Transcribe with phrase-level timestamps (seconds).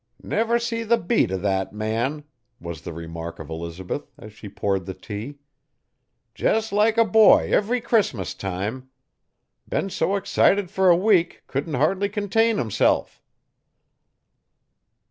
[0.23, 2.23] 'Never see the beat o' that man!'
[2.59, 5.37] was the remark of Elizabeth, as she poured the tea.
[6.35, 8.89] 'Jes' like a boy ev'ry Crissmus time.
[9.69, 13.21] Been so excited fer a week couldn't hardly contain himself.'